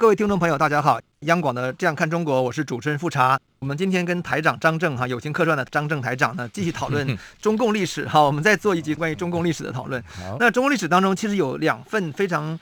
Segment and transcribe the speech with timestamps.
[0.00, 0.98] 各位听众朋友，大家好！
[1.26, 3.38] 央广的《这样看中国》，我是主持人富察。
[3.58, 8.08] 我们今天跟台长张正哈友情客串的张正台长呢，继续讨论 中共历史。
[8.08, 10.02] 哈，我们再做一集关于中共历史的讨论。
[10.38, 12.58] 那中共历史当中，其实有两份非常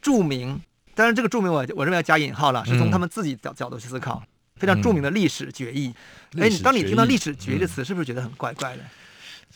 [0.00, 0.58] 著名，
[0.94, 4.22] 当然这个著名我我认为要加引号了，是从他们自己角角度去思考，
[4.56, 5.92] 非常著名的历史决议。
[6.38, 8.82] 哎，当你听到历史决议的词，是不是觉得很怪怪的？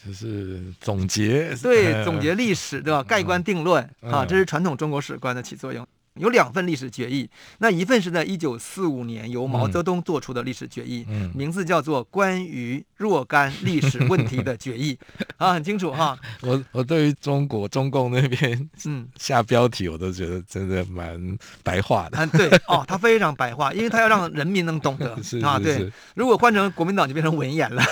[0.07, 3.03] 就是总结，对，总结历史，对吧？
[3.03, 5.89] 盖棺定论啊，这是传统中国史观的起作用。
[6.21, 14.95] 有两份历史决议，那一份是在一九四五年由毛泽东做出的历史决议，嗯、名字叫做《关于若干历史问题的决议》，
[15.39, 16.19] 啊，很清楚哈。
[16.43, 21.19] 我我对于中国中共那边嗯 下标题，我都觉得真的蛮
[21.63, 22.19] 白话的。
[22.19, 25.59] 嗯，对哦，他非常白话，因为他要让人民能懂得 是啊。
[25.59, 27.83] 对，如果换成国民党就变成文言了。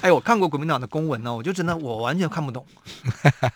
[0.00, 2.64] 哎，我看过国民党的公文呢，我就真的我完全看不懂。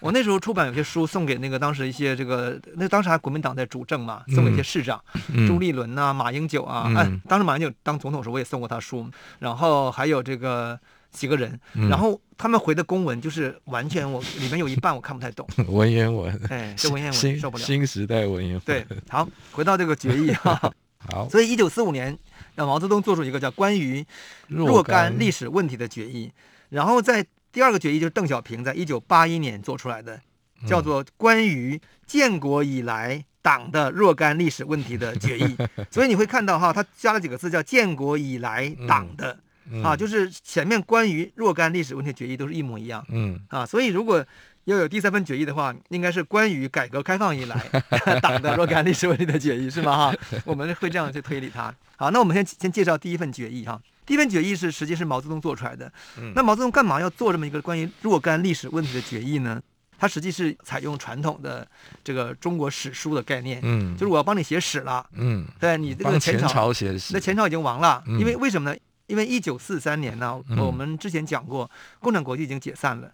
[0.00, 3.22] 我那时候出版有些书送给那个当时一些这个那当时还。
[3.23, 10.79] 国民党在主政嘛，送了一些市长，嗯、朱立伦呐、啊、马英九啊，嗯、哎，当时马英九当总统的时候，我也送过他书，然后还有这个
[11.11, 18.62] 几个人，嗯、然后他们回的公文就是完全我里面有一半我看不太懂， 文言文，哎，这文言文受不了，新时代文言文。
[18.67, 20.61] 对，好，回到这个决议哈，
[21.11, 22.19] 好，所以一九四五年
[22.57, 24.05] 让毛泽东做出一个叫关于
[24.48, 26.33] 若干历史问题的决议，
[26.70, 30.20] 然后在第二个决议就是邓小平在一九八一年做出来的。
[30.66, 35.56] 叫做关于建国以来党的若干历史问题的决议，
[35.91, 39.38] 所以你会看到哈，他加了几个字叫建国以来党的，
[39.83, 44.24] 啊，就是前面关于若干历史问题决议都是一模一样，嗯，啊，所以如果
[44.64, 47.56] 要有第三份决议的话，应该是关于改革开放以来
[48.22, 49.96] 党的若干历史问题的决议，是吗？
[50.12, 50.14] 哈，
[50.45, 51.74] 我们会这样去推理它。
[51.96, 55.92] 好，那我们先先介绍第一份决议哈，第一份决议是实际是毛泽东做出来的，
[56.36, 59.61] 那毛泽东干嘛要做这么一个关于若干历史问题的决议呢？
[60.02, 61.64] 它实际是采用传统的
[62.02, 68.77] 这个中国史书的概念，嗯，就是我要帮你写史了，嗯，对你这个前朝写史，那前朝已经亡了，因为为什么呢？
[69.07, 71.70] 因为一九四三年呢，我们之前讲过，
[72.01, 73.13] 共产国际已经解散了，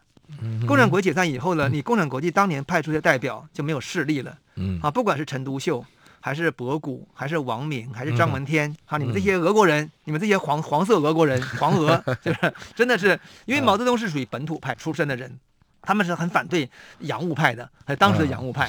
[0.66, 5.84] 共产国际解散以后呢，你共产国际当年派出的代表就没有势力了，嗯，啊，不管是陈独秀，
[6.20, 15.38] 还是博古，还是王明，还是张闻天，啊，你们这些俄国人，你们这些黄黄色俄国人，黄俄， 就是真的是，因为毛泽东是属于本土派出身的人。
[15.88, 16.68] 他们是很反对
[16.98, 18.68] 洋务派的，还当时的洋务派，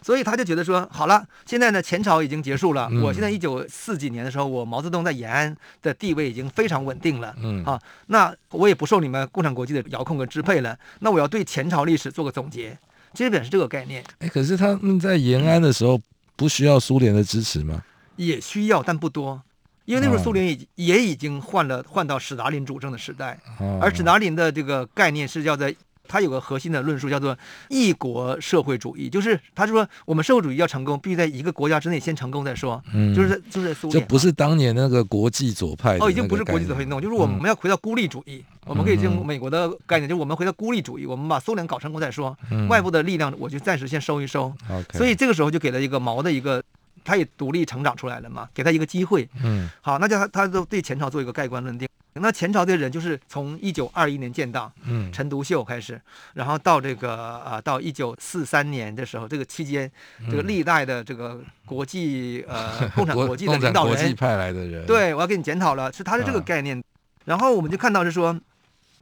[0.00, 7.62] 所以他就觉得说，好了，现在呢前朝已经结束了，我现在一九四几年的时候，我毛泽东在延安的地位已经非常稳定了，嗯。
[7.66, 12.78] 啊，那我也不受你们共产国际的遥控和支配了，那我要对前朝历史做个总结，
[13.12, 14.02] 基本是这个概念。
[14.20, 16.00] 哎，可是他们在延安的时候
[16.34, 17.82] 不需要苏联的支持吗？
[18.16, 19.42] 也需要，但不多，
[19.84, 23.38] 因为那时候苏联已也已经换了换到史达林主政的时代，
[23.82, 25.70] 而史达林的这个概念是叫做。
[26.06, 27.36] 他有个核心的论述叫做
[27.68, 32.82] “一国社会主义”，就是他说我们社会主义要成功，必须在一个国家之内先成功再说。
[32.92, 38.44] 嗯，就是就是苏联，这不是当年那个国际左派哦，已经不是国际左派那种，就是我们要回到孤立主义。
[38.66, 42.36] 嗯、我们可以用美国的概念，就是我们回到孤立主义，我们把苏联搞成功再说。
[42.50, 44.52] 嗯、外部的力量，我就暂时先收一收。
[44.68, 46.62] Okay 所以这个时候就给了一个毛的一个，
[47.04, 49.28] 他也独立成长出来了嘛，给他一个机会。
[49.42, 51.88] 嗯，好，那就他他都对前朝做一个盖棺论定。
[52.20, 56.00] 那前朝的人就是从一九二一年建党，嗯，陈独秀开始，
[56.34, 59.90] 然后到这个啊，到一九四三年的时候，这个期间，
[60.30, 66.80] 这个历代的这个国际呃共产国际的领导人，国际派来的人，对，我要给你检讨了，是他是这个概念。
[67.24, 68.38] 然后我们就看到是说，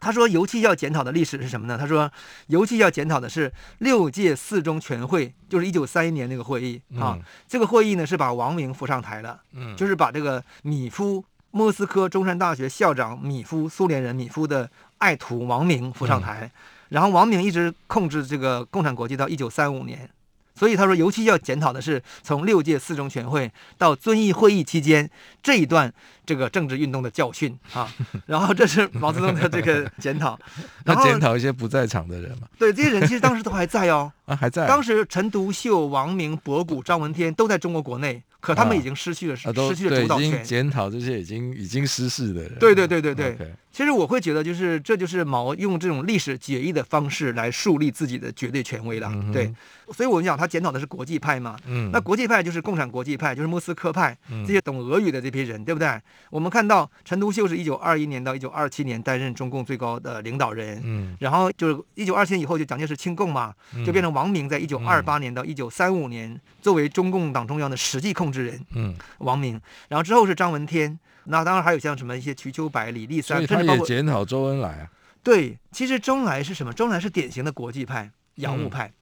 [0.01, 1.77] 他说尤其要检讨的历史是什么呢？
[1.77, 2.11] 他说
[2.47, 11.23] 尤其要检讨的是六届四中全会，就是一九三一年那个会议啊，这个会议呢是把王明扶上台了，嗯，就是把这个米夫。
[11.53, 14.69] 莫斯科中山大学校长米夫，苏联人米夫的
[14.99, 16.51] 爱徒王明扶上台，
[16.89, 20.09] 然后王明一直控制这个共产国际到一九三五年，
[20.55, 25.09] 所以他说，尤其要检讨的是从六届四中全会到遵义会议期间
[25.43, 25.93] 这一段
[26.25, 27.87] 这个政治运动的教训啊。
[28.25, 30.39] 然后这是毛泽东的这个检讨，
[30.87, 32.49] 然后检讨一些不在场的人嘛。
[32.59, 34.67] 对，这些人其实当时都还在哦，啊，还在。
[34.67, 38.23] 当时陈独秀、王明、博古、张闻天都在中国国内。
[38.43, 42.53] 可他们已经失去了、啊、失去了主导权，检讨这些已经已经失势的人。
[42.59, 43.37] 对对对对对。
[43.37, 43.53] Okay.
[43.71, 49.09] 其实我会觉得，就是这就是毛用这种历史解义的方式来树立自己的绝对权威了。
[49.15, 49.51] 嗯、对，
[49.93, 51.57] 所以我们讲他检讨的是国际派嘛。
[51.67, 51.89] 嗯。
[51.93, 55.89] 那国际派就是共产国际派，就是莫斯科派，这些懂俄语的这批人，对不对？
[56.29, 60.83] 我们看到陈独秀是一九二一年到一九二七年担任中共最高的领导人。
[60.85, 61.17] 嗯。
[61.21, 63.55] 然后就是一九二七年以后就蒋介石亲共嘛，
[63.87, 68.67] 就变成王明在一九二八年到一九三五年作为中共党中央的实际控制人。
[68.75, 68.95] 嗯。
[69.19, 74.91] 王明，然后之后是张闻天，那当然还有像什么一些瞿秋白、李立三，甚至包括检讨周恩来啊。
[75.23, 76.73] 对，其实周恩来是什么？
[76.73, 78.93] 周恩来是典型的国际派、洋务派。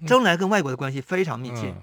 [0.00, 1.68] 嗯、周恩来跟外国的关系非常密切。
[1.68, 1.76] 嗯、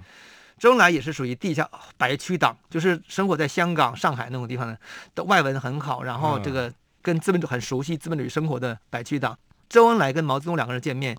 [0.60, 1.68] 周恩来也是属于地下
[1.98, 4.80] 白区党，就是生活在香港、上海那种地方的，
[5.16, 6.72] 的外文很好，然后这个
[7.02, 9.38] 跟资本主义很熟悉资本主义生活的白区党。
[9.68, 11.18] 周恩来跟毛泽东两个人见面。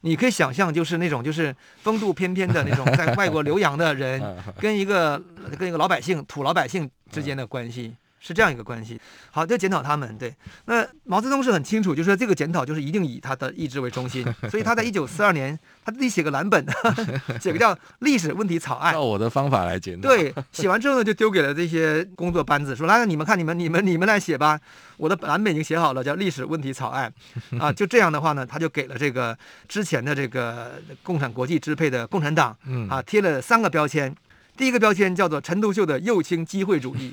[0.00, 4.22] 你可以想象，就是那种就是风度翩翩的那种在 外国留洋的人，
[4.58, 5.20] 跟一个
[5.58, 7.94] 跟一个老百姓土老百姓之间的关系。
[8.20, 9.00] 是这样一个关系，
[9.30, 10.16] 好，就检讨他们。
[10.18, 10.34] 对，
[10.66, 16.66] 那毛泽东是很清楚，就是说这个检讨就是一定以他的意志为中心，所以他在一九四二年，他自己写个蓝本，
[17.40, 20.08] 写个叫《历史问题草案》，照我的方法来检讨。
[20.08, 24.58] 对，写完之后呢，就丢给了这些工作班子，说来，你们看，你们、你们、你们来写吧。
[24.96, 27.12] 我的蓝本已经写好了，叫《历史问题草案》
[27.60, 27.72] 啊。
[27.72, 29.36] 就这样的话呢，他就给了这个
[29.68, 32.56] 之前的这个共产国际支配的共产党，
[32.90, 34.12] 啊，贴了三个标签。
[34.58, 37.10] 第一个标签叫做陈独秀的右倾机会主义，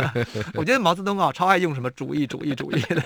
[0.56, 3.04] 我觉得毛泽东啊超爱用什么主义主义主义的。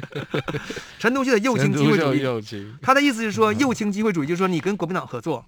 [1.00, 2.20] 陈独秀的右倾机会主义，
[2.80, 5.44] 他的意思是说右倾机会主义就是说你跟国民党合作。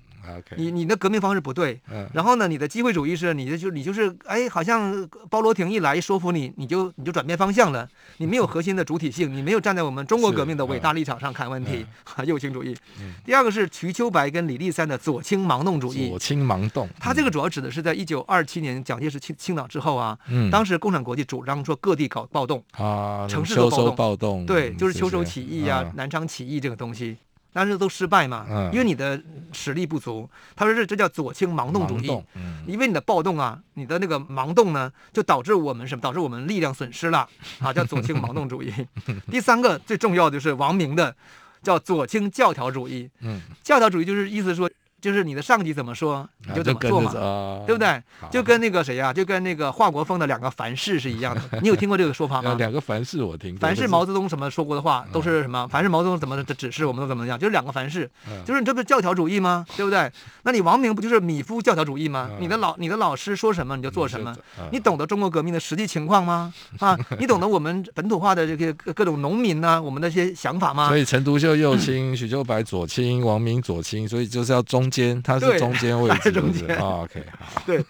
[0.56, 7.88] 你你的革命方式不对，嗯、然后呢，你的机会主义是你的就你就是哎，好像包罗廷一来说服你，你就你就转变方向了，
[8.18, 11.86] 你没有核心的主体性，你没有站在我们中国革命的伟大立场上看问题，
[12.16, 12.76] 嗯、 右倾主义。
[13.00, 16.08] 嗯、第二个是瞿秋白跟李立三的左倾盲动主义。
[16.08, 27.16] 左倾盲动，他这个主要指的是在一九二七年蒋介石清清党之后啊，嗯、当时共产国际主张说各地搞暴动啊，城市的暴动，暴动对，就是秋收起义啊，嗯、南昌起义这个东西。
[27.56, 29.18] 但是都失败嘛，嗯、因为你的
[29.50, 30.28] 实力不足。
[30.54, 36.02] 他说这这叫左倾盲动主义，嗯、因为你的暴动啊，你的那个盲动呢，就导致我们什么？
[36.02, 37.26] 导致我们力量损失了
[37.60, 38.70] 啊，叫左倾盲动主义。
[39.32, 41.16] 第三个最重要的就是王明的，
[41.62, 43.08] 叫左倾教条主义。
[43.20, 44.70] 嗯、教条主义就是意思说。
[45.06, 48.02] 就是你的上级怎么说你就怎么做嘛，啊、对不对？
[48.28, 51.60] 就跟那个谁呀、啊，就跟那个华国锋的两个凡事是一样的。
[51.62, 52.54] 你有听过这个说法吗？
[52.58, 53.60] 两个凡是我听过。
[53.60, 55.64] 凡是毛泽东什么说过的话都是什么？
[55.68, 57.38] 凡是毛泽东怎么的指示，我们都怎么样？
[57.38, 58.10] 就是两个凡是，
[58.44, 59.64] 就是你这不是教条主义吗？
[59.76, 60.10] 对不对？
[60.42, 62.28] 那你王明不就是米夫教条主义吗？
[62.40, 64.34] 你的老你的老师说什么你就做什么？
[64.72, 66.52] 你懂得中国革命的实际情况吗？
[66.80, 70.88] 啊，你懂得我们本土化的这个各种农民呢、啊，我们的一些想法吗？
[70.88, 74.90] 所以陈独秀右倾，许秋白左倾，王明左倾，所以就是要中。
[74.96, 76.76] 中间，他是中间位置，中间。
[76.78, 77.62] OK，好。
[77.66, 77.84] 对，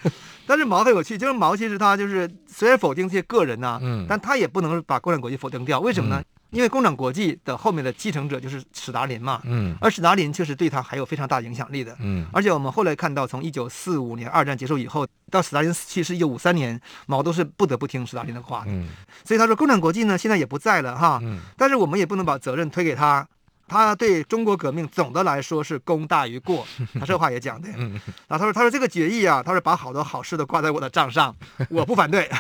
[0.47, 5.79] 但是毛很有趣，就是毛其实他就是虽然否定这些个人呐、啊，嗯，但他也不能把共产国际否定掉。
[5.81, 6.20] 为什么呢？
[6.20, 18.88] 嗯、因为共产国际的后面的继承者就是史达林嘛，嗯，而史达林确实对他还有非常大影响力的，嗯，而且我们后来看到，从一九四五年二战结束以后，到史达林死去是一九五三年，毛都是不得不听史达林的话的，嗯，
[19.25, 23.26] 所以他说共产国际呢现在也不在了哈，嗯，但是我们也不能把责任推给他。
[23.68, 26.66] 他对中国革命总的来说是功大于过，
[26.98, 27.68] 他这话也讲的。
[27.68, 27.90] 然
[28.28, 31.34] 后他说：“他说这个决议啊，他说把好多好事都挂在我的账上，
[31.70, 32.30] 我不反对。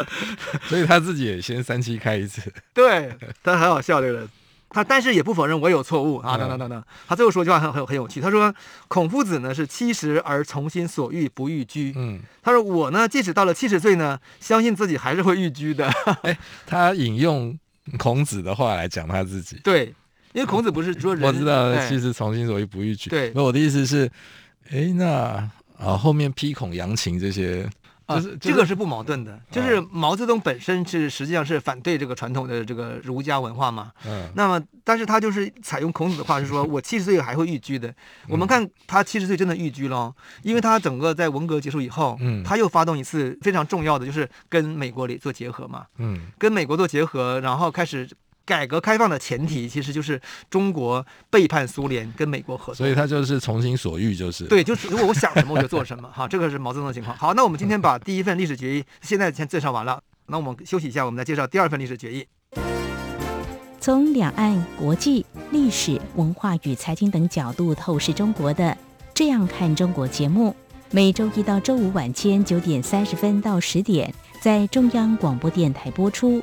[0.68, 2.52] 所以他自己也先三七开一次。
[2.72, 4.28] 对，他很好笑这个人，
[4.70, 6.84] 他但是也不否认我有错误啊，等等等等。
[7.08, 8.54] 他最后说句话很很很有趣，他说
[8.88, 15.88] ：“孔夫子呢是七十而从心所欲不逾矩。”嗯，他说我呢即使到了七十岁呢，相信自己还是会逾矩的。
[16.22, 17.58] 哎，他引用
[17.98, 19.60] 孔子的话来讲他自己。
[19.64, 19.92] 对。
[20.34, 23.08] 因为孔子不是说人，我知道，其实从心所欲不逾矩。
[23.08, 24.10] 对，那我的意思是，
[24.68, 25.48] 哎，那
[25.78, 27.62] 啊后面批孔杨晴这些，
[28.08, 29.38] 就是、啊、这个是不矛盾的。
[29.48, 33.92] 就是毛泽东本身是实际上是反对这个传统的这个儒家文化嘛。
[34.04, 34.28] 嗯。
[34.34, 37.94] 那么，但是他就是采用孔子的话，是说 我七十岁还会逾矩的。
[38.28, 40.12] 我们看他七十岁真的逾矩了，
[40.42, 45.86] 因为他整个在文革结束以后，嗯，他又发动一次非常重要的，就是跟美国里做结合嘛。
[45.98, 46.26] 嗯。
[46.36, 48.08] 跟美国做结合，然后开始。
[48.46, 50.20] 改革开放的前提其实就是
[50.50, 57.16] 中国背叛苏联，跟美国合作，所以他就是从心所欲，就是对，就是如果我想什么我就做什么， 哈，这个是毛泽东的情况。
[57.16, 62.26] 好，那我们今天把第一份历史决议现在先介绍完了，那我们休息一下，我们再介绍第二份历史决议。
[63.80, 68.64] 从两岸、国际、历史文化与财经等角度透视中国的
[69.12, 70.56] 《这样看中国》节目，
[70.90, 76.42] 每周一到周五晚间九点三十分到十点在中央广播电台播出。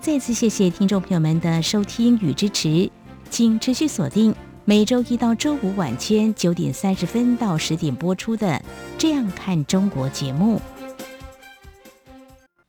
[0.00, 2.90] 再次谢谢听众朋友们的收听与支持，
[3.28, 8.46] 请持续锁定每周一到周五晚间九点三十分到十点播出的
[8.96, 10.58] 《这样看中国》节目。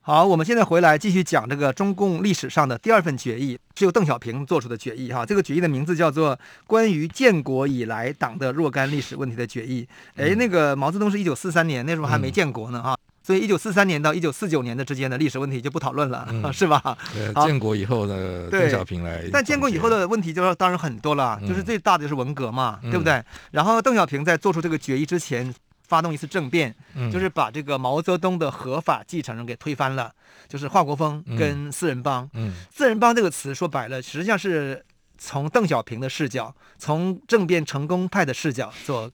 [0.02, 5.24] 好，我们现在回来继续讲这个中共历史上的第二份决议，是由邓小平做出的决议哈。
[5.24, 6.36] 这个决议的名字叫做
[6.66, 9.88] 《关于建国以来党的若干历史问题的决议》。
[10.22, 16.96] 哎，那个毛泽东是一九四三年，那时候还没建国呢哈，所以一九四三年到一九四九年的之间的历史问题就不讨论了，嗯、 是吧？
[17.14, 19.24] 对，建国以后的邓小平来。
[19.32, 23.22] 但建国以后的问题就当然很多了，就是最大的就是文革嘛，嗯、对不对？
[23.50, 25.54] 然后邓小平在做出这个决议之前。
[25.88, 26.74] 发动一次政变，
[27.12, 30.10] 就是把这个毛泽东的合法继承人给推翻了，
[30.48, 32.26] 就是华国锋跟四人帮。
[32.32, 34.82] 嗯，四人帮这个词说白了，实际上是
[35.18, 39.10] 从邓小平的视角，从政变成功派的视角所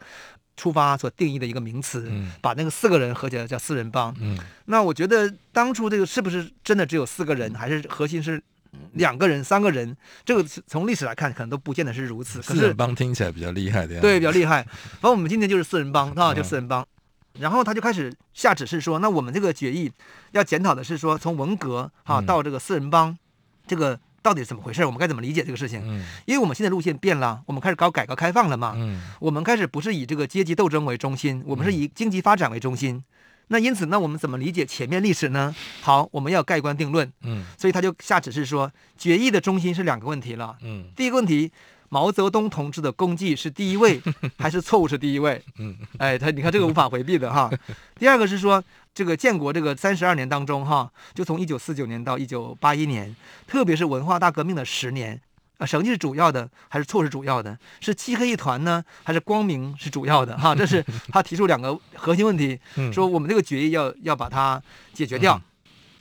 [0.59, 2.13] 出发所定义的一个名词，
[2.43, 4.15] 把那个四个人合起来叫四人帮。
[4.21, 4.37] 嗯，
[4.67, 8.43] 那我觉得当初这个是不是真的只有四个人，还是核心是？
[8.93, 9.97] 两个人、三个人，
[10.27, 12.39] 这个从历史来看，可能都不见得是如此。
[12.41, 14.07] 可是四人帮听起来比较厉害的样子。
[14.07, 14.63] 对，比较厉害。
[15.01, 16.83] 反正我们今天就是四人帮啊，就四人帮。
[16.83, 19.91] 嗯、然后他就开始下指示说，那我们这个决议
[20.33, 23.17] 要检讨的是说，从文革啊到这个四人帮，
[23.67, 23.99] 这个
[24.29, 24.85] 到底是怎么回事？
[24.85, 25.81] 我们该怎么理解这个事情？
[25.87, 28.75] 嗯、因为我们现在路线变了，我们开始搞改革开放了嘛。
[28.77, 33.03] 嗯、我们开始不是以这个阶级斗争为中心，我们是以经济发展为中心。
[33.47, 35.57] 那因此，那我们怎么理解前面历史呢？
[35.81, 37.11] 好，我们要盖棺定论。
[37.23, 40.59] 嗯，所以他就下指示说，决议的中心是两个问题了。
[40.61, 41.51] 嗯，第一个问题，
[41.89, 44.01] 毛泽东同志的功绩是第一位，
[44.39, 45.43] 还是错误是第一位？
[45.59, 47.51] 嗯，哎，他你看这个无法回避的哈。
[47.99, 48.63] 第二个是说，
[48.95, 53.15] 这个建国这个三十二年当中哈，就从一九四九年到一九八一年，
[53.47, 55.21] 特别是文化大革命的十年。
[55.59, 57.59] 啊，成绩是主要的还是错是主要的？
[57.81, 60.39] 是漆黑一团呢，还是光明是主要的？
[60.39, 62.57] 哈，这是 他提出两个核心问题，
[62.93, 65.41] 说我们这个决议要要把它解决掉。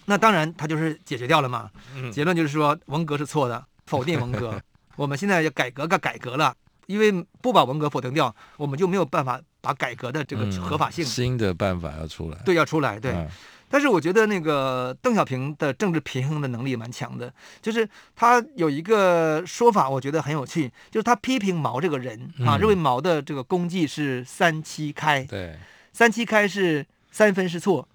[0.06, 1.72] 那当然，他就是解决掉了嘛。
[2.13, 4.62] 结论就是说文革是错的，否定文革。
[4.97, 6.53] 我们现在要改革个改革了，
[6.87, 7.09] 因为
[7.41, 11.05] 不把文革否定掉，我们就没有办法把改革的这个合法性。
[11.05, 12.37] 新的办法要出来。
[12.43, 12.99] 对，要出来。
[12.99, 13.25] 对。
[13.69, 25.57] 但是我觉得那个邓小平的政治平衡的能力蛮强的，就是他有一个说法，我觉得很有趣，就是他批评毛这个人啊，认为毛的这个功绩是三七开，对，
[25.91, 27.85] 三七开是三分是错。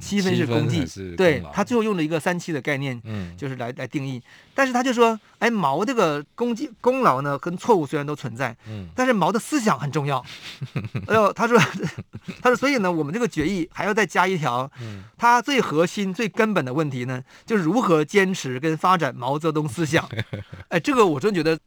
[0.00, 0.84] 七分是功绩，
[1.16, 4.22] 对，他最后用了一个三七的概念，嗯，就是来来定义。
[4.54, 10.24] 但是他就说，哎，毛这个功绩功劳呢，跟错误虽然都存在，嗯，但是毛的思想很重要。
[11.06, 11.58] 哎呦，他说，
[12.40, 20.08] 他说，所以呢，我们这个决议还要再加一条，嗯，他最核心、最根本的问题呢，就是如何坚持跟发展毛泽东思想。
[20.70, 21.58] 哎，这个我真觉得，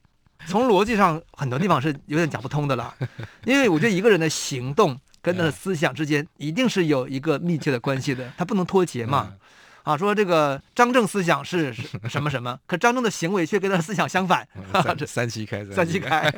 [0.48, 2.94] 从逻辑上很多地方是有点讲不通的了，
[3.46, 4.98] 因为我觉得一个人的行动。
[5.22, 9.34] 跟他的思想之间一定是有一个密切的关系的，他不能脱节嘛。
[9.84, 11.74] 啊，说这个张正思想是
[12.08, 14.48] 什么什么，可张正的行为却跟他的思想相反。
[14.72, 16.32] 三 三七开，三七开。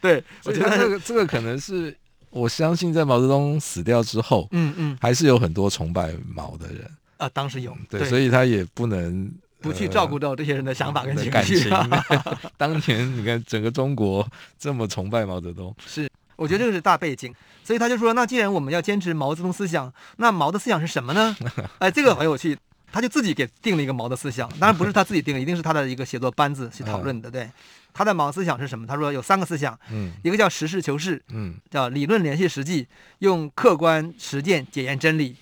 [0.00, 1.96] 对，我觉得这个这个可能是
[2.30, 11.68] 我相信，在毛泽东死掉之后，嗯嗯，还是有很多崇拜毛的人啊，当时有，对，所以他也不能不去照顾到这些人的想法跟情绪。
[12.56, 14.24] 当年你看，整个中国
[14.56, 16.08] 这么崇拜毛泽东，是。
[16.36, 21.36] 我觉得这个是大背景，所以他就说，那既然我们要坚持毛泽东思想，那毛的思想是什么呢？
[21.78, 22.56] 哎，这个很有趣，
[22.92, 27.30] 他就自己给定了一个毛的思想，当然不是他自己定的，一定是他的一个写作班子去讨论的。
[27.30, 27.50] 对，
[27.92, 28.86] 他的毛思想是什么？
[28.86, 32.86] 他说有三个思想，嗯，一个叫实事求是，嗯，叫理论联系实际，
[33.20, 35.36] 用客观实践检验真理。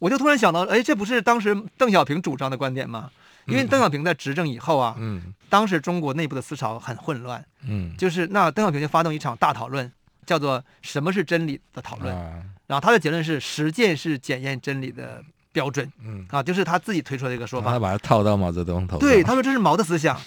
[0.00, 3.10] 我就突然想到，哎，这不是当时邓小平主张的观点吗？
[3.46, 9.90] 因为邓小平在执政以后啊，嗯，当时中国内部的思潮很混乱，嗯，就是那邓小平就发动一场大讨论。
[10.26, 12.14] 叫做什么是真理的讨论，
[12.66, 16.26] 然后他的结论是实践是检验真理的标准，嗯。
[16.30, 20.20] 啊，就是他自己推出的一个说法，他把它套到毛泽东头上，对，他说这是毛的思想，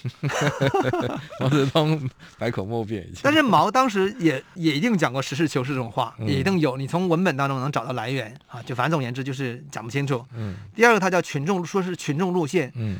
[1.40, 12.98] 毛泽东百口莫辩，但是毛当时也也一定讲过实事求是这种话，也一定有，你从文本当中能找到来源啊，就反正总言之就是讲不清楚，嗯，第二个他叫群众，说是群众路线，嗯。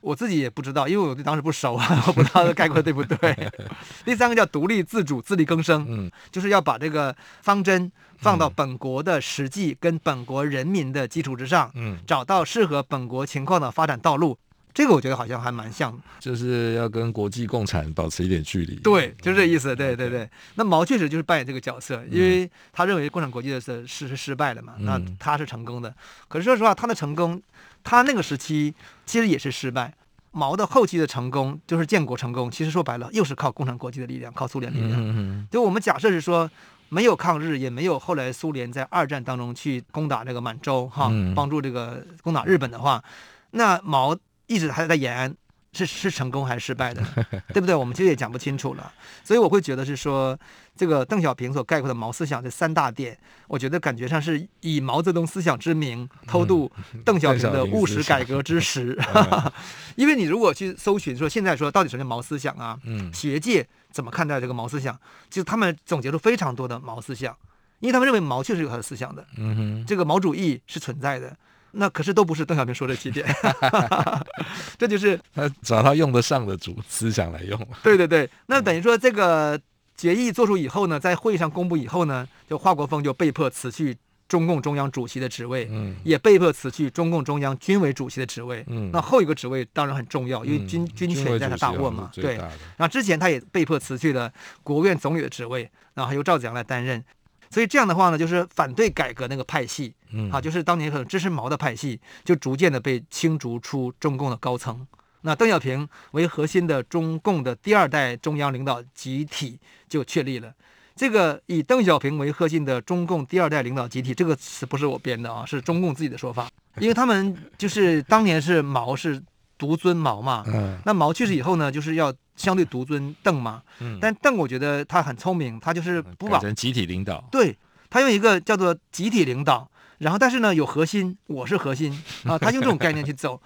[0.00, 3.52] 我自己也不知道，因为我对当时不熟啊，我不知道概括对不对。
[4.04, 14.38] 第三个叫独立自主、自力更生，嗯，就是要把这个方针放到本国的实际跟本国人民的基础之上，嗯，找到适合本国情况的发展道路，
[14.72, 18.76] 这个我觉得好像还蛮像，就是要跟国际共产保持一点距离。
[18.76, 19.74] 对，就是这意思。
[19.74, 20.28] 对对对。
[20.54, 25.92] 那毛确实就是扮演这个角色，因为他认为共产国际的是是是失败的嘛，那他是成功的。
[26.28, 27.40] 可是说实话，他的成功，
[27.82, 28.74] 他那个时期
[29.06, 29.94] 其实也是失败。
[30.32, 35.48] 毛的后期的成功，就是建国成功，其实说白了又是靠共产国际的力量，靠苏联力量。
[35.50, 36.50] 就我们假设是说，
[36.88, 43.02] 没有抗日，也没有后来苏联在二战当中去攻打这个满洲哈，帮助这个攻打日本的话，
[43.50, 44.16] 那毛。
[44.50, 45.32] 一直还在延安，
[45.72, 47.00] 是是成功还是失败的，
[47.54, 47.74] 对不对？
[47.74, 48.92] 我们其实也讲不清楚了。
[49.22, 50.36] 所以我会觉得是说，
[50.74, 56.70] 这个邓小平所概括的毛思想这三大点，我觉得感觉上是以毛泽东思想之名偷渡
[57.04, 58.98] 邓小平的务实改革之实。
[59.14, 59.52] 嗯、
[59.94, 62.76] 因为你如果去搜寻说现在说到底什么叫毛思想啊？
[62.84, 64.98] 嗯，学界怎么看待这个毛思想？
[65.30, 67.36] 其实他们总结出非常多的毛思想，
[67.78, 69.24] 因为他们认为毛确实有他的思想的。
[69.36, 71.36] 嗯哼，这个毛主义是存在的。
[71.72, 73.26] 那可是都不是邓小平说的几点
[74.78, 77.68] 这就是 他找他用得上的主思想来用。
[77.82, 79.60] 对对对，那等于说这个
[79.96, 83.96] 决议做出以后呢，在会议上公布以后呢，就华国锋就被迫辞去
[84.28, 88.64] 中共中央主席的职位，嗯，也被迫辞去中共中央军委主席的职位。
[88.68, 92.10] 嗯，那后一个职位当然很重要，因为军、嗯、军权在他大握嘛。
[92.14, 97.04] 对，然后之前他也被迫辞去了国务院总理的职位，然后由赵子阳来担任。
[97.50, 104.86] 所以这样的话呢，就是反对改革那个派系，嗯，啊，就是当年可能支持毛的派系，就逐渐的被清除出中共的高层。
[105.22, 110.54] 那邓小平为核心的中共的第二代中央领导集体就确立了。
[110.94, 119.20] 这个以邓小平为核心的中共第二代领导集体，这个词不是我编的啊，是中共自己的说法，因为他们就是当年是毛是。
[119.60, 127.54] 独尊毛嘛，嗯，那毛去世以后呢，就是要相对独尊邓嘛，嗯，但邓我觉得他很聪明，他就是不把成集体领导，对，
[127.90, 131.92] 他用一个叫做集体领导，然后但是呢有核心，我是核心
[132.24, 133.38] 啊，他用这种概念去走。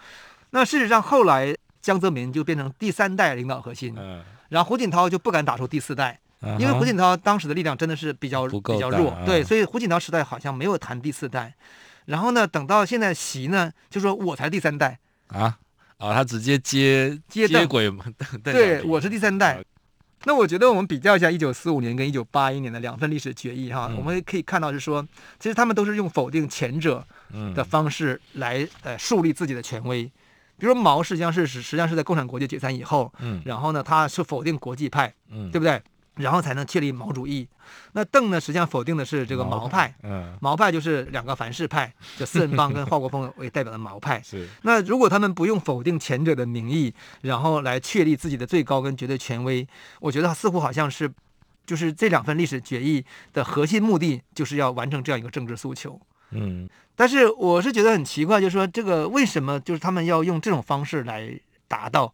[0.50, 1.52] 那事实上后来
[1.82, 6.20] 江泽民就变成第三代领导核心，嗯，然后胡锦涛就不敢打出第四代，
[6.60, 11.52] 因为胡锦涛当时的力量真的是比较比较弱，对，所以胡锦涛时代好像没有谈第四代。
[12.04, 14.98] 然后呢，等到现在习呢，就说我才第三代。
[15.28, 15.58] 啊。
[16.04, 18.04] 啊、哦，他直接接接接轨嘛？
[18.44, 19.64] 对，我是第三代。
[20.26, 25.06] 那我觉得我们比较一下一九四五年跟一九八一年的两份历史决议哈，嗯、我们可以看到是说，
[25.38, 27.06] 其实他们都是用否定前者
[27.54, 30.04] 的方式来呃树立自己的权威。
[30.56, 35.82] 比如说毛实际上是实实际上是在共产国际解散以后，嗯，然后呢他是否定国际派，嗯，对不对？
[36.16, 37.48] 然后才能确立毛主义。
[37.92, 39.94] 那邓呢，实际上否定的是这个毛派。
[40.02, 44.20] 嗯，毛派就是两个凡是派， 就四人帮跟华国锋为代表的毛派。
[44.22, 44.48] 是。
[44.62, 49.66] 那如果他们不用否定前者的名义，然后来确立自己的最高跟绝对权威，
[50.00, 51.10] 我觉得似乎好像是，
[51.64, 56.00] 就是这两份历史决议的核心目的，就是要完成这样一个政治诉求。
[56.30, 56.68] 嗯。
[56.96, 62.12] 但是我是觉得很奇怪，就是说这个为什么就是他们要用这种方式来达到？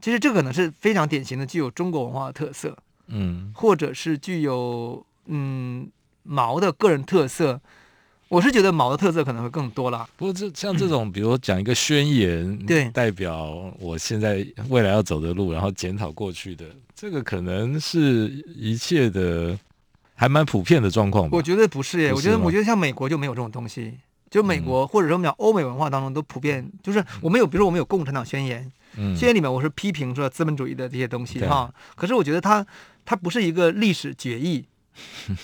[0.00, 2.76] 其实这可能是非常典型的具有中国文化的特色。
[3.10, 5.88] 嗯，或者是具有嗯
[6.22, 7.60] 毛的个人特色，
[8.28, 10.08] 我是觉得毛的特色可能会更多了。
[10.16, 19.58] 不过这像这种，比如讲一个宣言，对，代表我现在未来要走的路，然后检讨过去的，这个可能是一切的
[20.14, 21.36] 还蛮普遍的状况吧。
[21.36, 23.94] 我觉得不是耶，我觉得我觉得像美国就没有这种东西，
[24.30, 32.66] 就美国、嗯、或者说我们讲欧美文化当中都普遍，就是我们有，比如说我们有共产党宣言，嗯，宣言里面我是批评说资本主义的这些东西哈，可是我觉得它。
[33.02, 34.64] 它不是一个历史决议，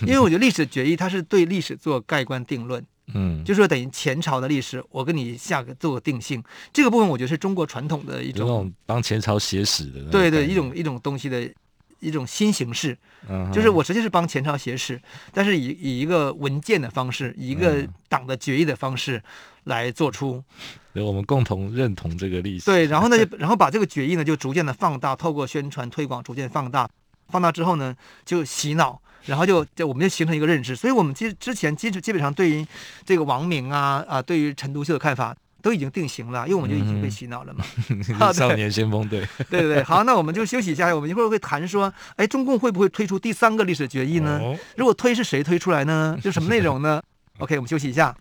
[0.01, 2.81] 因为我觉得历史决议它是对历史做盖棺定论，
[3.13, 11.51] 嗯，就是说等于前朝的历史，我跟你下个做个定性，这个部分我觉得是中国传统的一种帮前朝写史的，对对，一种一种东西的
[11.99, 15.01] 一种新形式，嗯，就是我实际是帮前朝写史，
[15.33, 19.21] 但是以以一个文件的方式，以一个党的决议的方式
[19.67, 20.43] 来做出，
[20.91, 26.89] 所以我们共同认同这个历史，对，然后呢，就然后把这个决议呢就逐渐的放大，透过宣传推广逐渐放大。
[27.29, 32.65] 放大之后呢，就洗脑，然后就就我们就形成一个认知，所以我们其实之前基基本上对于
[33.05, 37.65] 这个王明啊啊，对于陈独秀的看法都已经定型了，因为我们就已经被洗脑了嘛。
[37.91, 44.39] 嗯、少年先锋队， 对对对，好，那我们就休息一下，我们一会儿会谈说，哎，中共会不会推出第三个历史决议呢？
[44.41, 46.17] 哦、如果推是谁推出来呢？
[46.23, 47.03] 就什么内容呢？
[47.39, 48.15] OK，我们休息一下。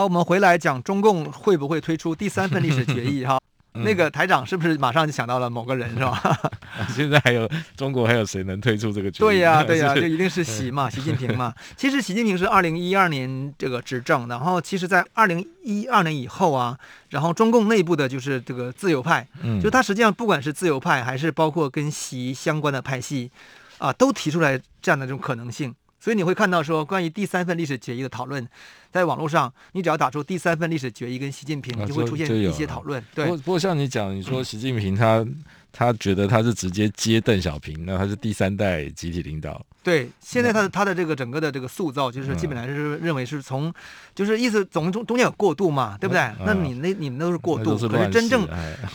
[0.00, 3.38] 好，我们回来讲中共会不会推出第三份历史决议 哈？
[3.74, 6.40] 那个台长是不是马上就想到了某个人是吧？
[6.88, 9.20] 现在还有中国还有谁能推出这个决议？
[9.20, 11.52] 对呀、啊，对呀、 啊，就一定是习嘛，习近平嘛。
[11.76, 16.78] 其实习近平是二零一二年这个执政，然后其实在二零一二年以后啊，
[17.10, 23.30] 然后中共内部的就是这个自由派，嗯，就他实际上不管是自由派还是包括跟习相关的派系
[23.76, 25.74] 啊，都提出来这样的这种可能性。
[26.00, 28.48] 所以你会看到说，关于第三份历史决议的讨论，
[28.90, 33.00] 在网络上，你只要打出第三份历史决议跟习近平，就会出现一些讨论。
[33.00, 39.64] 啊、对，不过不过像你讲，你说习近平他、嗯、他觉得他是直接接邓小平，那他是第三代集体领导。
[39.82, 43.72] 对，现在他的他的这个整个的这个塑造，就是基本上是认为是从，
[44.14, 46.20] 就是意思总中中间有过渡嘛，对不对？
[46.44, 48.46] 那你那你们都是过渡，可是真正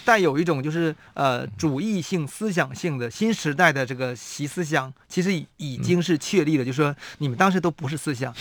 [0.06, 8.32] 带有一种就是呃主义性思想性的新时代的这个习思想，其实已经是确立了，就是说你们当时都不是思想。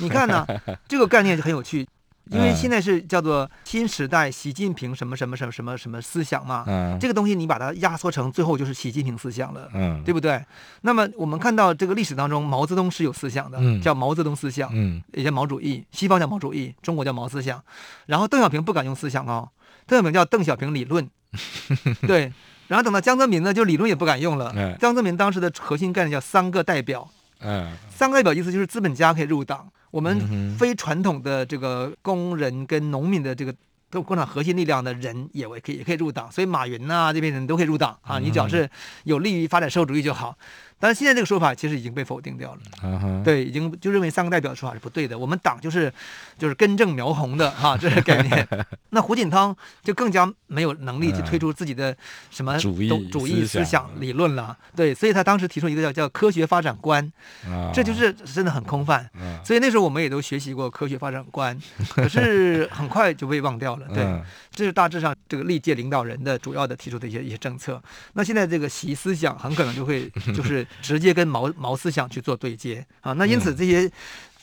[0.00, 0.46] 你看呢，
[0.86, 1.88] 这个概念就很有趣。
[2.30, 10.42] 因为现在是叫做新时代习近平什么什么什么什么什么思想嘛，嗯，这个东西你把它压缩成最后就是习近平思想了，嗯，对不对？
[10.80, 17.62] 那么我们看到这个历史当中，毛泽东是有思想的，嗯，叫毛泽东思想，嗯，也叫毛主义，西方叫毛主义，中国叫毛思想。
[18.06, 19.48] 然后邓小平不敢用思想哦，
[19.86, 21.08] 邓小平叫邓小平理论，
[22.06, 22.32] 对。
[22.68, 27.06] 然后等到江泽民呢，就理论也不敢用了，江泽民当时的核心概念叫三个代表，
[27.40, 29.68] 嗯，三个代表意思就是资本家可以入党。
[29.94, 33.54] 我们非传统的这个工人跟农民的这个
[33.88, 38.68] 都工厂核心力量的人也可以也可以入党，所以马云呐、啊、这边人都可以入党啊，你只要是
[39.04, 40.36] 有利于发展社会主义就好。
[40.84, 43.22] 但是现在这个说法其实已经被否定掉了，uh.
[43.22, 45.18] 对，已经就认为三个代表的说法是不对的。
[45.18, 45.90] 我们党就是
[46.36, 48.46] 就是根正苗红的哈， 这是概念。
[48.90, 51.96] 那胡锦涛就更加没有能力去推出自己的
[52.30, 57.02] 什么主义主义思想理论了，对，所以他当时提出一个叫叫科学发展观
[57.46, 57.72] ，uh.
[57.72, 59.08] 这就是真的很空泛。
[59.14, 59.42] Uh.
[59.42, 61.58] 所以那时候我们也都学习过科学发展观，
[61.96, 63.86] 可是很快就被忘掉了。
[63.94, 64.04] 对，
[64.50, 67.82] 这是大致上这个历届领导人的主要的提出的一些一些政策。
[68.12, 70.66] 那现在这个习思想很可能就会就是。
[70.82, 73.90] 直接跟毛毛思想去做对接啊，那因此这些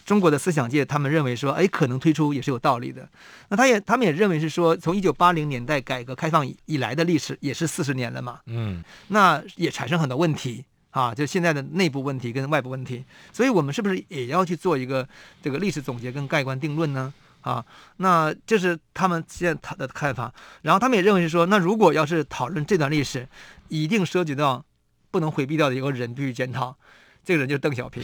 [0.04, 3.08] 中国的思想界，他们认为说，哎，可能推出也是有道理的。
[3.50, 15.08] 那他也他们也认为是说，从一九八零年代改革开放以来的历史也是四十年了嘛，嗯，那也产生很多问题啊，就现在的内部问题跟外部问题，所以我们是不是也要去做一个
[15.42, 17.14] 这个历史总结跟盖棺定论呢？
[17.42, 17.64] 啊，
[17.98, 20.34] 那这是他们现在他的看法。
[20.64, 23.28] 然后他们也认为是说，那如果要是讨论这段历史，
[23.70, 24.66] 一定涉及到。
[25.12, 26.76] 不能回避掉的一个人必须检讨，
[27.24, 28.02] 这个人就是邓小平。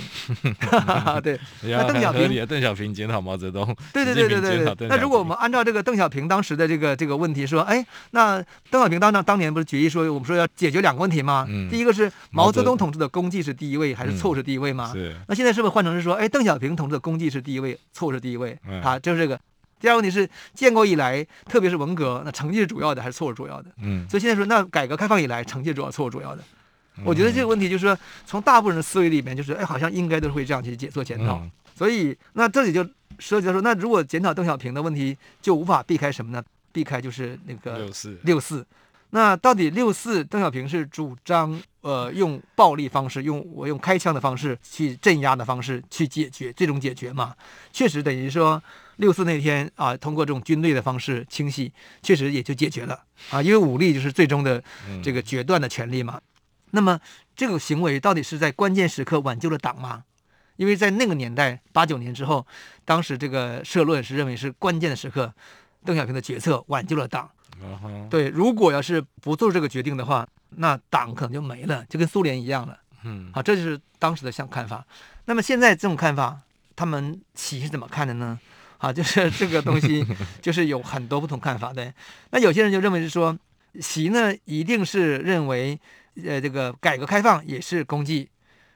[1.24, 3.65] 对，那邓小平，邓小平检讨毛泽东。
[3.93, 4.88] 对对对对对对。
[4.88, 11.46] 那如果我们按照这个邓小平当时的这个这个问题说，哎，那邓小平当当当年不是决议说，我们说要解决两个问题吗？
[11.50, 11.70] 嗯。
[11.70, 14.91] 第一个是毛泽东同志的功绩是第一位还是错误是第一位吗？
[14.93, 15.15] 是。
[15.28, 18.58] 那现在是不是换成是说，哎，邓小平同志的功绩是第一位，错误是第一位？
[18.84, 19.39] 啊，就是这个。
[19.80, 23.70] 第二个问题是，建国以来，特别是文革，那成绩是主要的还是错误主要的？
[23.82, 24.10] 嗯。
[24.10, 26.43] 所以现在说，那改革开放以来，成绩主要，错误主要的？
[27.03, 31.38] 我觉得这个问题就是说，从大部分人的思维里面，就是哎，好像应该都是会这样去解做检讨。
[31.38, 32.83] 嗯、所以，那这里就
[33.19, 36.43] 涉及到说，那如果检讨邓小平的问题，就无法避开什么呢？
[36.71, 38.17] 避开就是那个六四。
[38.23, 38.65] 六四。
[39.12, 47.33] 那到底六四邓小平是主张呃用暴力方式，用我用开枪的方式去镇压的方式去解决最终解决嘛？
[47.71, 48.62] 确实等于说
[48.97, 51.71] 六四那天啊，通过这种军队的方式清洗，
[52.03, 54.62] 确实也就解决了啊，因为武力就是最终的
[55.01, 56.15] 这个决断的权利嘛。
[56.17, 56.21] 嗯
[56.71, 56.99] 那么
[57.36, 60.03] 这个行为到底是在关键时刻挽救了党吗？
[60.58, 62.45] 因为在那个年代，八九年之后，
[62.84, 65.32] 当时这个社论是认为是关键的时刻，
[65.86, 67.30] 邓小平的决策挽救了党。
[67.62, 68.10] Uh.
[68.10, 70.27] 对，如果要是不做这个决定的话，
[70.58, 72.77] 那党可能就没了，就跟苏联一样了。
[73.03, 74.86] 嗯，好，这就是当时的想看法。
[75.25, 76.39] 那么现在这种看法，
[76.75, 78.39] 他们起是怎么看的呢？
[78.77, 80.06] 啊，就是这个东西，
[80.41, 81.91] 就是有很多不同看法的。
[82.30, 83.36] 那有些人就认为是说，
[83.82, 85.80] 习呢一定是认为。
[86.26, 88.28] 呃，这个改革开放也是功绩，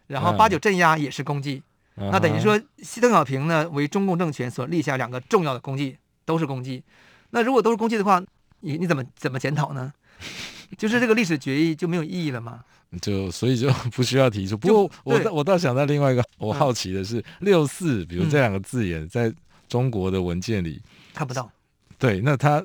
[0.06, 1.60] 然后八九镇压也是功绩，
[1.96, 2.56] 嗯、那等于说，
[3.02, 6.84] 邓小平呢为中共政权所立下两个重要的功绩，都是功绩。
[7.32, 8.22] 那如果都是功绩的话，
[8.60, 9.92] 你你怎么怎么检讨呢？
[10.78, 12.64] 就是这个历史决议就没有意义了吗？
[13.02, 14.56] 就所以就不需要提出。
[14.56, 19.34] 不过我我倒想到另外一个，我好奇的是六四，比如这两个字眼在
[19.68, 20.80] 中国的文件里
[21.16, 21.52] 看不到。
[21.98, 22.64] 对，那他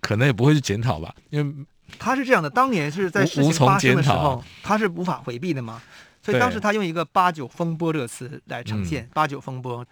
[0.00, 1.66] 可能也不会去检讨吧，因为。
[1.98, 5.80] 他是这样的，当年是在事情发生的时候，他是无法回避的嘛，
[6.22, 9.84] 所以当时他用一个“八九风波”这个词来呈现“八九风波”。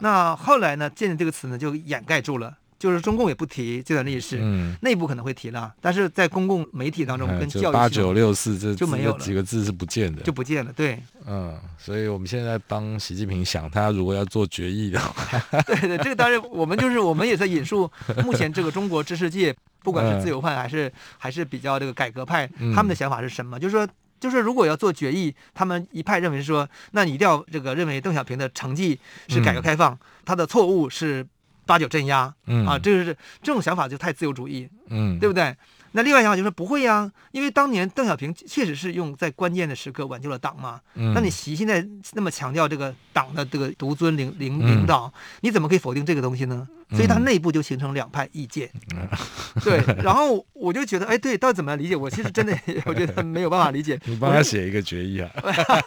[0.00, 17.90] 那后来呢，“见”这个词呢就掩盖住了，就是中共也不提这段历史，嗯，内部可能会提了，但是在公共媒体当中跟教育八九六四这就没有几个字是不见的，就不见了，对，嗯，所以我们现在帮习近平想，他如果要做决议的话， 对对，这个当然我们就是我们也在引述
[18.24, 19.54] 目前这个中国知识界。
[19.88, 23.58] 不管是自由派还是、嗯、还是比较这个改革派，他们的想法是什么？
[23.58, 23.88] 就是说，
[24.20, 31.26] 就是如果要做决议，他们一派认为说，那你一定要这个认为邓小平的成绩是改革开放，嗯、他的错误是
[31.64, 32.66] 八九镇压，嗯。
[32.66, 35.56] 啊，这就是这种想法就太自由主义，嗯，对不对？
[35.98, 40.80] 那另外想法就是说不会呀、啊，因为当年邓小平确实是用在关键的时刻挽救了党嘛。
[40.94, 41.12] 嗯。
[41.12, 46.68] 那你习现在那么强调这个党的这个独尊领领领导，你怎么可以否定这个东西呢？
[46.90, 48.70] 所以他内部就形成两派意见。
[48.94, 49.08] 嗯。
[49.64, 49.82] 对。
[50.04, 51.96] 然后我就觉得，哎，对，到底怎么理解？
[51.96, 52.56] 我其实真的
[52.86, 53.98] 我觉得没有办法理解。
[54.04, 55.28] 你帮他写一个决议啊。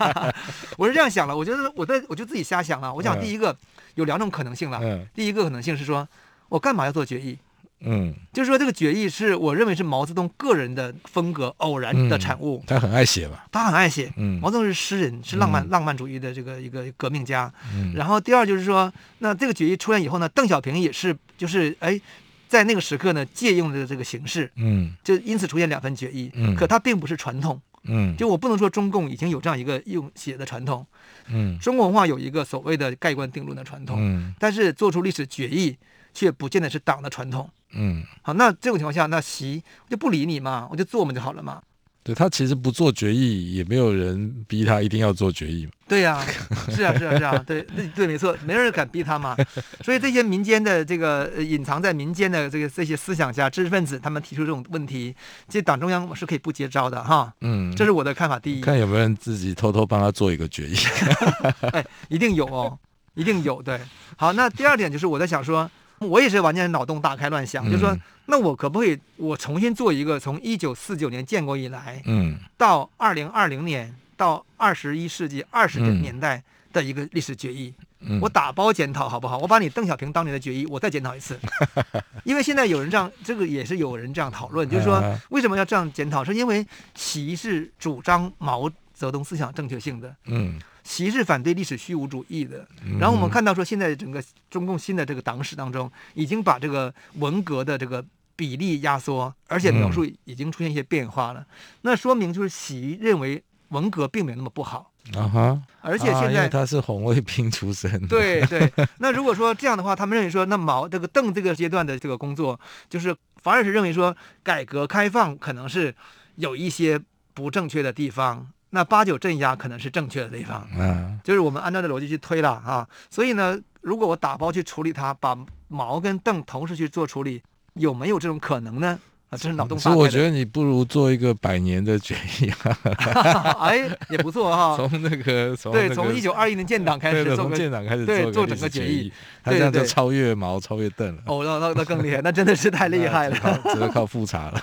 [0.76, 2.93] 我是这样想了，我觉得我在我就自己瞎想了。
[2.93, 3.56] 我想第一个
[3.95, 4.78] 有两种可能性了。
[4.84, 5.08] 嗯。
[5.13, 6.06] 第一个可能性是说，
[6.50, 7.38] 我干嘛要做决议？
[7.83, 12.59] 嗯，就是说这个决议是我认为是毛泽东个人的风格偶然的产物。
[12.59, 13.45] 嗯、他很爱写吧？
[13.51, 14.11] 他很爱写。
[14.17, 17.51] 嗯，毛泽东是诗人，是浪漫、嗯、浪漫主义的这个一个革命家。
[17.73, 21.99] 嗯，然后第二就是说，那这个决议出现以后呢，邓小平也是就是哎，
[22.47, 24.51] 在那个时刻呢借用的这个形式。
[24.57, 26.29] 嗯，就因此出现两份决议。
[26.35, 27.59] 嗯，可它并不是传统。
[27.85, 30.85] 嗯，就我不能说中共已经有这样一个用写的传统。
[31.29, 33.97] 嗯，中国文化有一个所谓的盖棺定论的传统。
[33.99, 35.75] 嗯，但是做出历史决议
[36.13, 37.49] 却不见得是党的传统。
[37.73, 41.62] 嗯，好，那这种情况下，那习就不理你嘛，我就做嘛就好了嘛。
[42.03, 45.69] 对，他其实不做决议，也没有人逼他一定要做决议。
[45.88, 46.25] 对呀、啊，
[46.71, 49.38] 是啊，是啊，是啊，对，对，对，没错，没人敢逼他嘛。
[49.86, 55.15] 所以这些民间的这个隐藏在民间的这个这些思想家、知识分子，他们提出这种问题，
[55.47, 57.31] 这党中央是可以不接招的哈。
[57.41, 58.39] 嗯，这是我的看法。
[58.39, 60.75] 第一，看有没有人自己偷偷帮他做一个决议。
[61.71, 62.75] 哎，一定有哦，
[63.13, 63.62] 一定有。
[63.62, 63.79] 对，
[64.17, 65.69] 好，那第二点就是我在想说。
[66.01, 76.41] 我也是完全脑洞大开乱想，嗯、就是说，那我可不可以我重新做一个从一九四九年建国以来，嗯，到二零二零年到二十一世纪二十年代
[76.73, 79.37] 的一个历史决议，嗯、我打包检讨好不好？
[79.37, 81.39] 我把你邓小平当年的决议，我再检讨一次，
[82.25, 86.23] 因为现在有人这样，这个也是有人这样讨论，就是说为什么要这样检讨？
[86.23, 90.59] 是因为习是主张毛泽东思想正确性的，嗯。
[90.83, 92.67] 习是反对历史虚无主义的，
[92.99, 98.03] 然后我们看到说，现在整个中共新的这个党史当中，已经把这个文革的这个
[98.35, 101.45] 比例压缩，而且描述已经出现一些变化了。
[101.81, 108.71] 那说明就是习认为文革并没有那么不好啊哈，而且现在他是红卫兵出身，对对。
[108.97, 115.93] 那如果说这样的话，他们认为说，那毛这个邓这个阶段的这个工作，就是反而是认为说，改革开放可能是
[116.35, 116.99] 有一些
[117.33, 118.47] 不正确的地方。
[118.71, 122.88] 那八九镇压可能是正确的地方，嗯， 就是我们按照这逻辑去推了啊。
[123.10, 127.41] 所以呢，如果我打包去处理它，把毛跟邓同时去做处理，
[127.75, 128.97] 有没有这种可能呢？
[129.29, 129.89] 啊，这是脑洞大开。
[129.89, 134.75] 所以我觉得你不如做一个百年的决议啊， 哎，也不错哈。
[134.89, 139.12] 从那个从对，从一九二一年建党开始，从建党开始对做整个决议，
[139.43, 141.21] 他这样就超越毛，超越邓了。
[141.27, 144.62] 哦，那那那更厉害，那真的是太厉害了，只能靠复查了。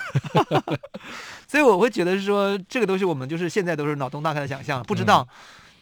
[1.49, 5.27] 所以我会觉得是说，这个东西我们就是现在都是脑洞大开的想象，不知道，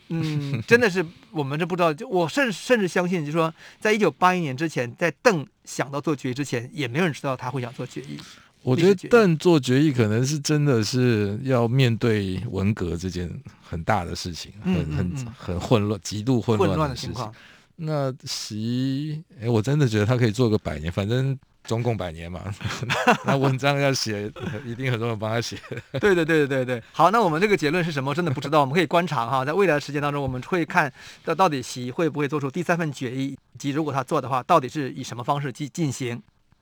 [0.07, 1.93] 嗯，真的是我们这不知道。
[1.93, 8.17] 就我甚甚至相信，就是说，在一九八一年之前，在邓想到做决议之前，也没有人知道他会想做决议。
[8.63, 13.29] 我觉得邓做决议可能是真的是要面对文革这件
[13.61, 17.29] 很大的事情，很很很混乱、极度混乱的情况。
[17.75, 21.37] 那习，哎，我真的觉得他可以做个百年，反正。
[21.67, 22.41] 中共百年嘛，
[23.25, 24.31] 那文章要写，
[24.65, 25.57] 一定很多人帮他写。
[25.99, 26.83] 对对对对对对。
[26.91, 28.15] 好，那我们这个结论是什么？
[28.15, 28.61] 真的不知道。
[28.61, 30.91] 我们可以观察哈，在未来的时间当中，我们会看
[31.25, 36.19] 到到底习会不会做出第三份决议，以及如果他做的话，到底是以什么方式去进行。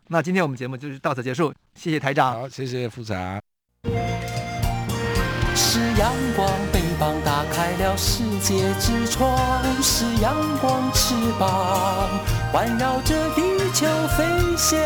[0.07, 2.33] 那今天我们节目就是到此结束，谢谢台长。
[2.33, 3.39] 好，谢谢副长。
[5.55, 6.74] 是阳光，翅
[7.05, 9.29] 膀打开了世界之窗；
[9.79, 12.09] 是阳光，翅膀
[12.51, 13.43] 环绕着地
[13.75, 13.85] 球
[14.17, 14.25] 飞
[14.57, 14.79] 翔。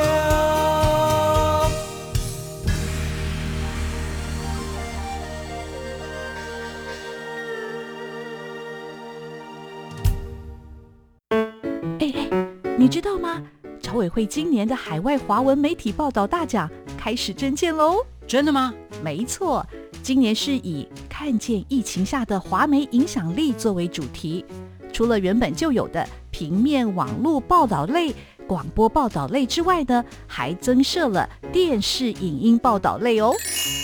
[12.00, 12.30] 哎哎，
[12.78, 13.42] 你知道吗？
[13.82, 18.06] 侨委会今年的海外华文媒体报道大奖开始征件喽！
[18.30, 18.72] 真的吗？
[19.04, 19.65] 没错。
[20.04, 24.46] 今年是以看见疫情下的华媒影响力作为主题，
[24.94, 28.13] 除了原本就有的平面、网络报道类、
[28.46, 33.34] 广播报道类之外呢，还增设了电视影音报道类哦。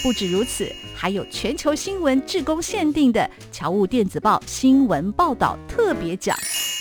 [0.03, 6.38] 不止如此，还有全球新闻志工限定的侨务电子报新闻报道特别奖。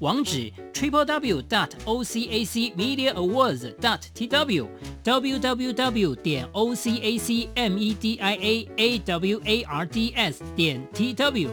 [0.00, 4.68] 网址 triple w dot o c a c media awards dot t w
[5.02, 9.40] w w w 点 o c a c m e d i a a w
[9.44, 11.50] a r d s 点 t w。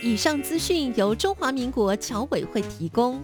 [0.00, 3.20] 以上资讯由中华民国侨委会提供。